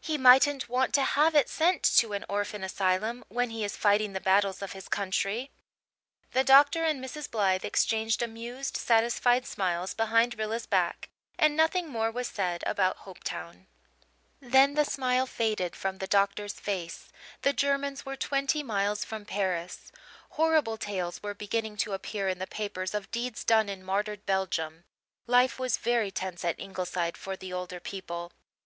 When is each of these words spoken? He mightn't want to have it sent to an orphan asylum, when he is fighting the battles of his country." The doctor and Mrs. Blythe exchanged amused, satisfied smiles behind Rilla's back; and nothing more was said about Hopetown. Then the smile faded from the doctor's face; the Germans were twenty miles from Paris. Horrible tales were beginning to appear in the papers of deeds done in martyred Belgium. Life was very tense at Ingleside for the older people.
He 0.00 0.16
mightn't 0.16 0.70
want 0.70 0.94
to 0.94 1.02
have 1.02 1.34
it 1.34 1.50
sent 1.50 1.82
to 1.98 2.14
an 2.14 2.24
orphan 2.30 2.64
asylum, 2.64 3.22
when 3.28 3.50
he 3.50 3.62
is 3.62 3.76
fighting 3.76 4.14
the 4.14 4.22
battles 4.24 4.62
of 4.62 4.72
his 4.72 4.88
country." 4.88 5.50
The 6.32 6.42
doctor 6.42 6.82
and 6.82 7.04
Mrs. 7.04 7.30
Blythe 7.30 7.62
exchanged 7.62 8.22
amused, 8.22 8.78
satisfied 8.78 9.44
smiles 9.44 9.92
behind 9.92 10.38
Rilla's 10.38 10.64
back; 10.64 11.10
and 11.38 11.54
nothing 11.54 11.90
more 11.90 12.10
was 12.10 12.26
said 12.26 12.64
about 12.66 13.00
Hopetown. 13.00 13.66
Then 14.40 14.76
the 14.76 14.86
smile 14.86 15.26
faded 15.26 15.76
from 15.76 15.98
the 15.98 16.06
doctor's 16.06 16.54
face; 16.54 17.10
the 17.42 17.52
Germans 17.52 18.06
were 18.06 18.16
twenty 18.16 18.62
miles 18.62 19.04
from 19.04 19.26
Paris. 19.26 19.92
Horrible 20.40 20.78
tales 20.78 21.22
were 21.22 21.34
beginning 21.34 21.76
to 21.84 21.92
appear 21.92 22.28
in 22.30 22.38
the 22.38 22.46
papers 22.46 22.94
of 22.94 23.10
deeds 23.10 23.44
done 23.44 23.68
in 23.68 23.84
martyred 23.84 24.24
Belgium. 24.24 24.84
Life 25.26 25.58
was 25.58 25.76
very 25.76 26.10
tense 26.10 26.46
at 26.46 26.58
Ingleside 26.58 27.18
for 27.18 27.36
the 27.36 27.52
older 27.52 27.78
people. 27.78 28.32